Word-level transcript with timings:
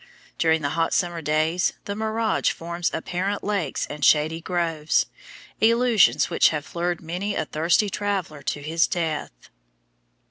During 0.39 0.63
the 0.63 0.69
hot 0.69 0.95
summer 0.95 1.21
days 1.21 1.73
the 1.85 1.95
mirage 1.95 2.49
forms 2.49 2.89
apparent 2.91 3.43
lakes 3.43 3.85
and 3.85 4.03
shady 4.03 4.41
groves, 4.41 5.05
illusions 5.59 6.27
which 6.27 6.49
have 6.49 6.75
lured 6.75 7.01
many 7.01 7.35
a 7.35 7.45
thirsty 7.45 7.87
traveller 7.91 8.41
to 8.41 8.63
his 8.63 8.87
death. 8.87 9.51